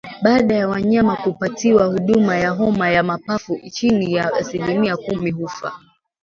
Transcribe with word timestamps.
Baada 0.21 0.55
ya 0.55 0.67
wanyama 0.67 1.15
kupatiwa 1.15 1.85
huduma 1.85 2.37
ya 2.37 2.49
homa 2.51 2.89
ya 2.89 3.03
mapafu 3.03 3.59
chini 3.71 4.13
ya 4.13 4.33
asilimia 4.33 4.97
kumi 4.97 5.31
hufa 5.31 5.73